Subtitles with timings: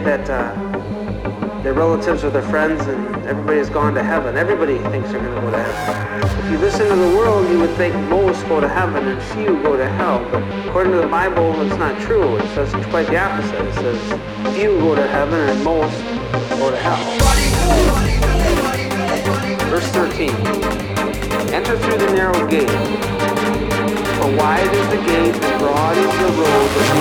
[0.00, 4.36] that uh, their relatives or their friends and everybody has gone to heaven.
[4.36, 6.44] Everybody thinks they're going to go to heaven.
[6.44, 9.60] If you listen to the world, you would think most go to heaven and few
[9.62, 10.26] go to hell.
[10.30, 12.36] But according to the Bible, it's not true.
[12.36, 13.60] It says it's quite the opposite.
[13.66, 15.98] It says few go to heaven and most
[16.58, 16.98] go to hell.
[19.68, 20.30] Verse 13.
[21.52, 22.70] Enter through the narrow gate.
[24.18, 26.97] For wide is the gate and broad is the road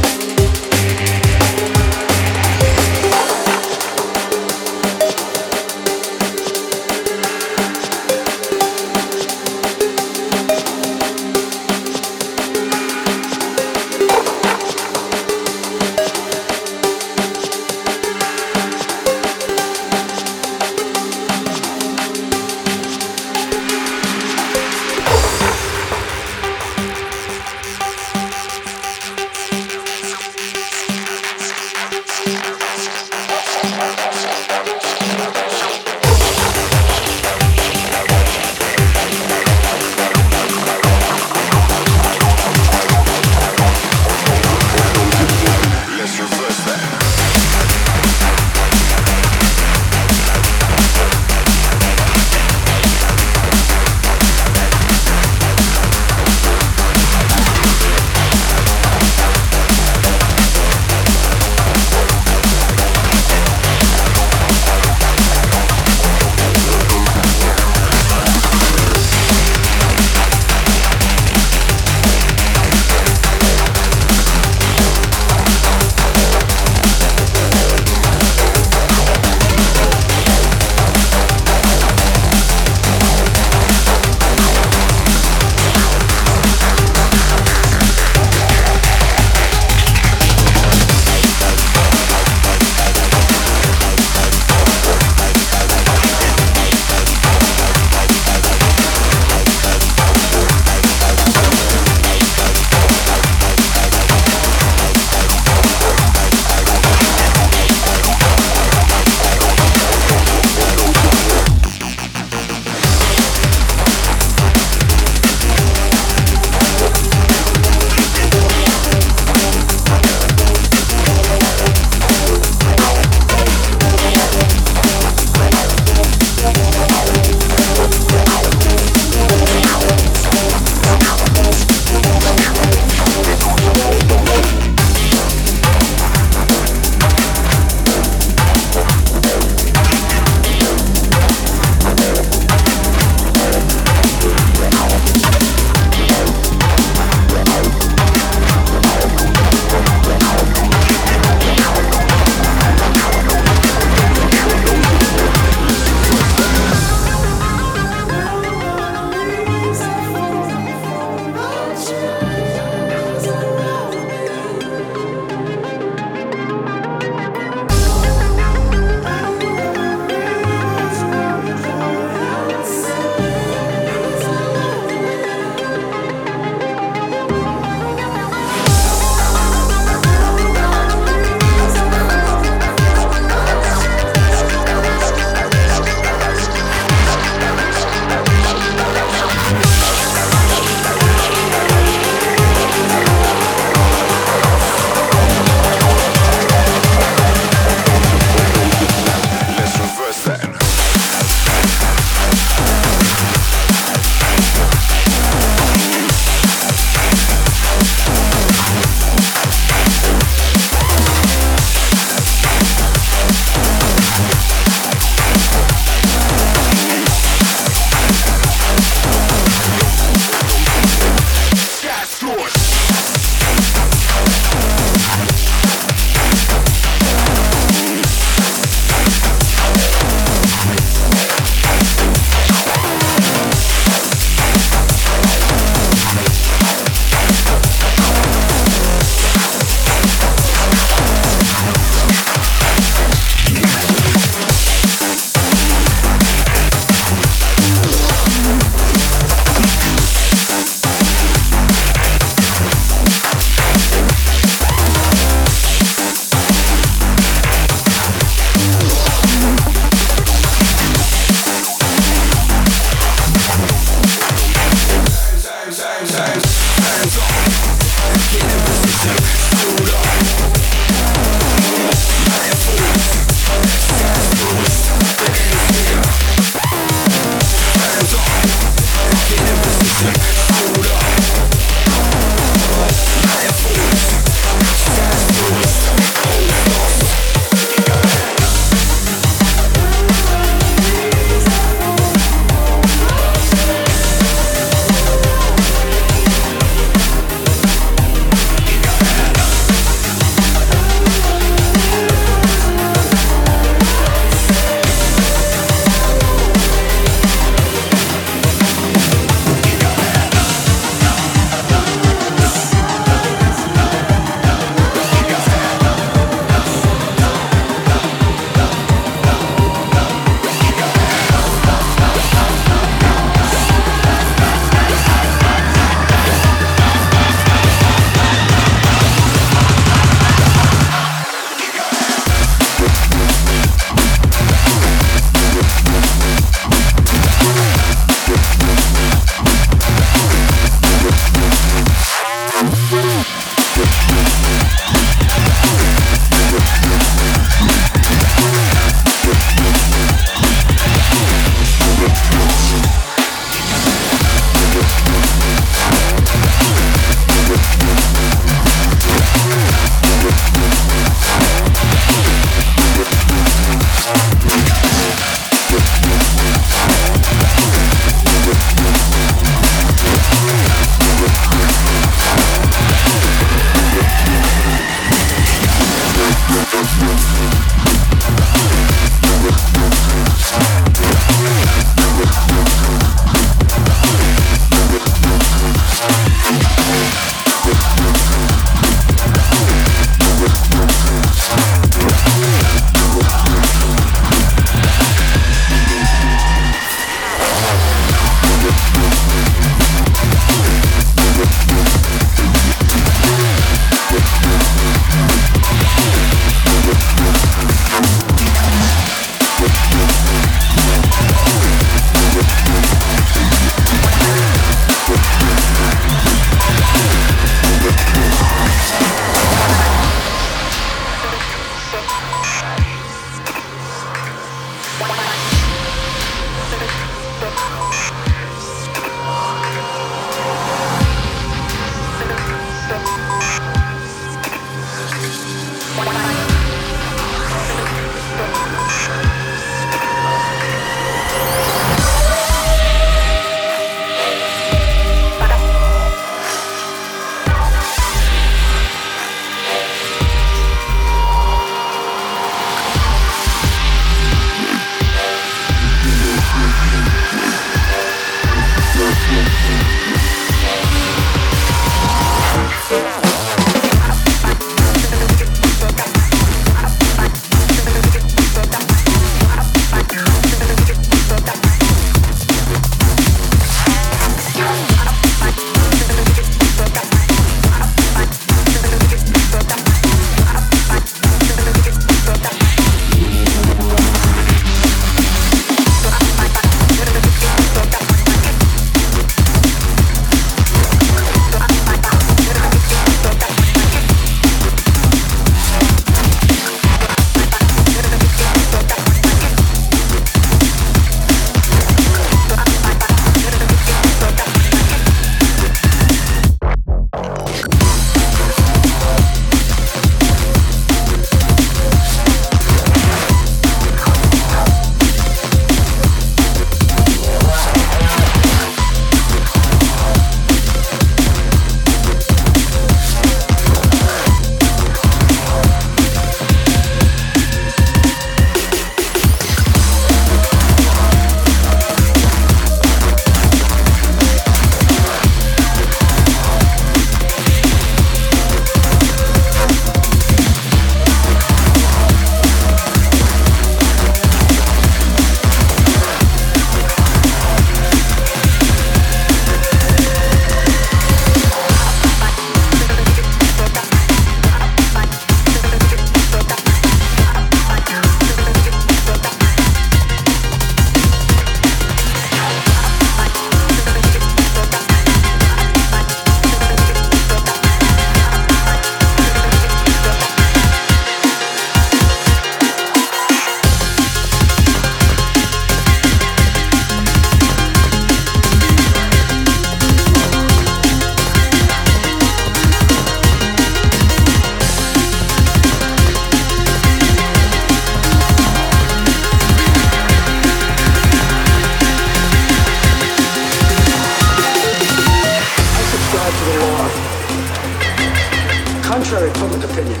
[599.02, 600.00] contrary public opinion.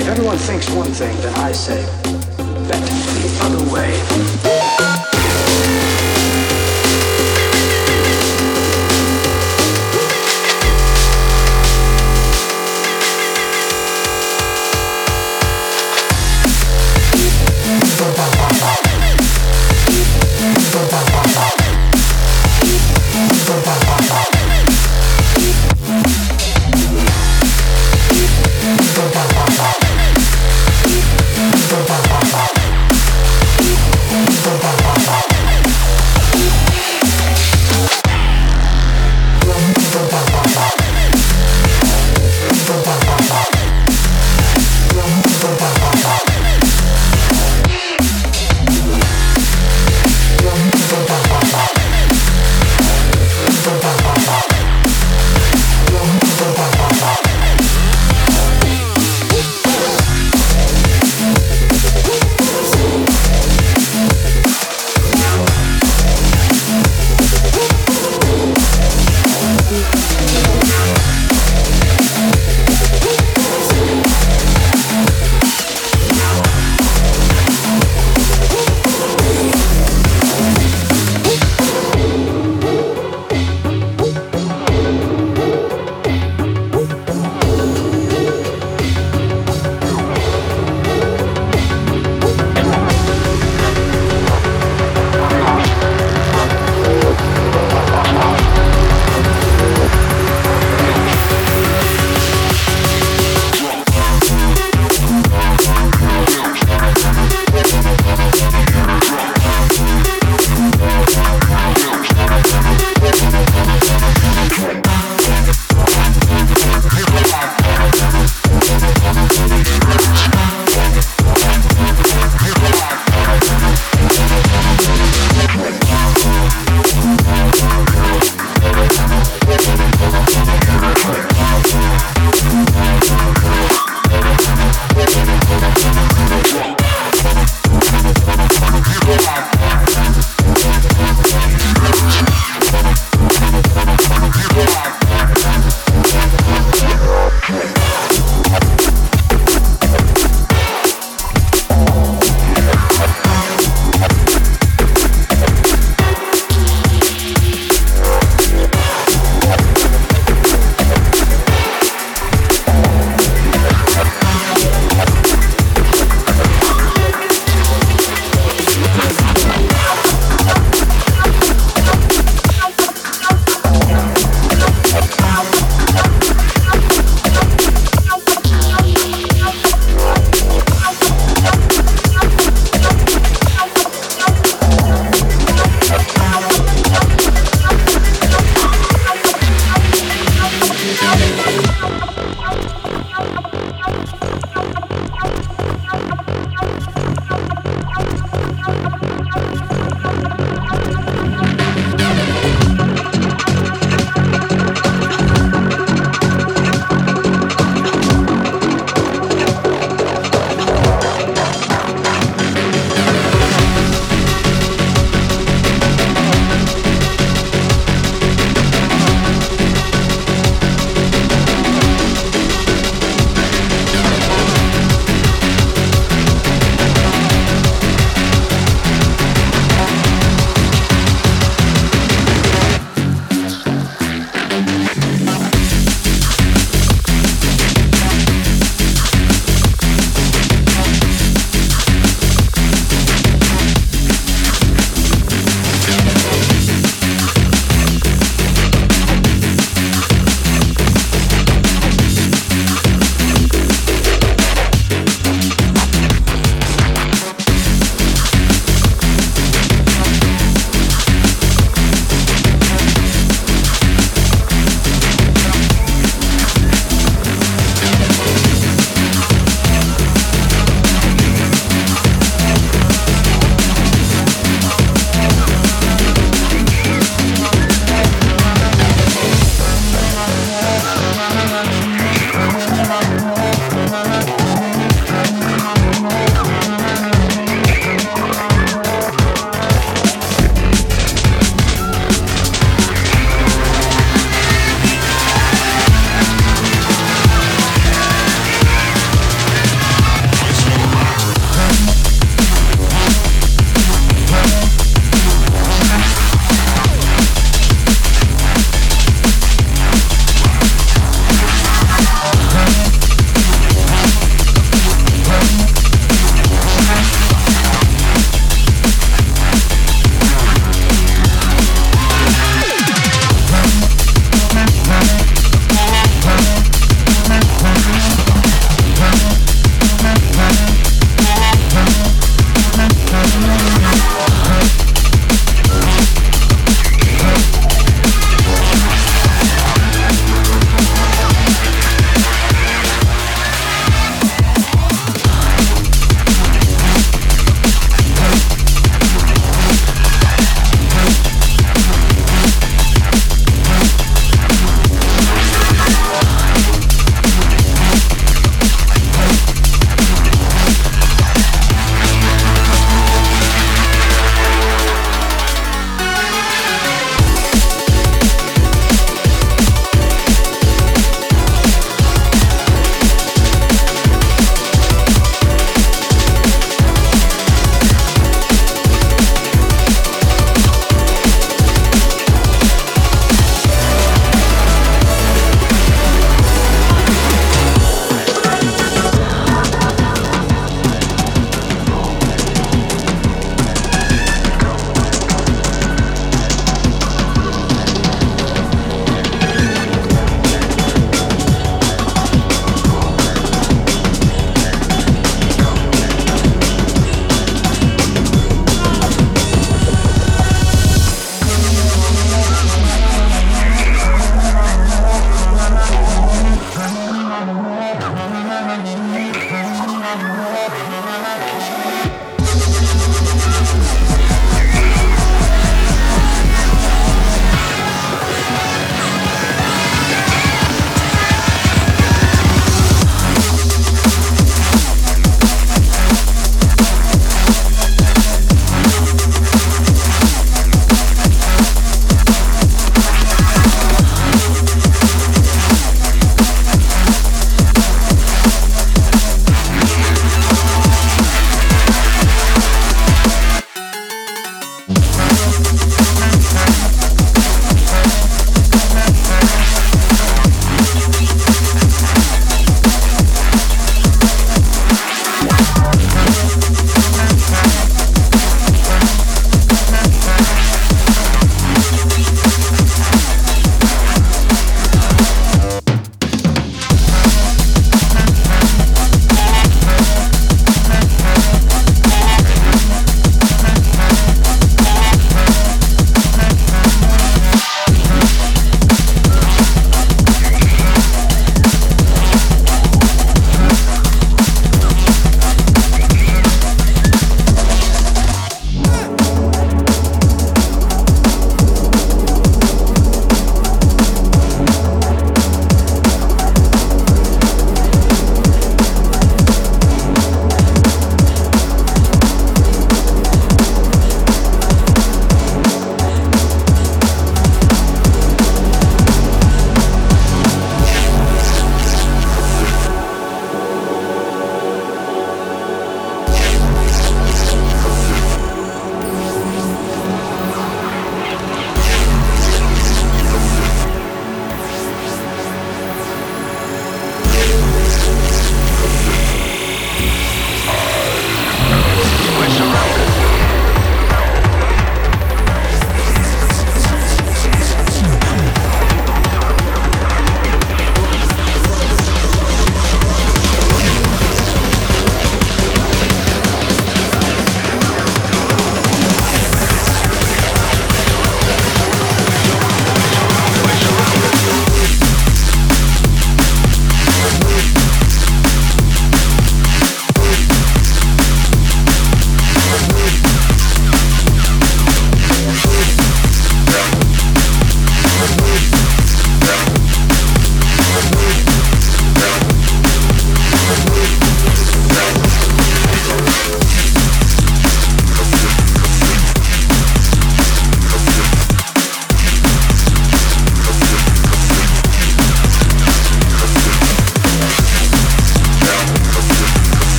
[0.00, 1.84] If everyone thinks one thing, then I say,
[2.66, 4.59] bet the other way.